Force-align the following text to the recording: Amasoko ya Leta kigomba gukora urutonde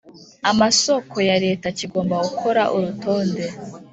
Amasoko 0.51 1.17
ya 1.29 1.37
Leta 1.45 1.67
kigomba 1.77 2.15
gukora 2.25 2.61
urutonde 2.75 3.45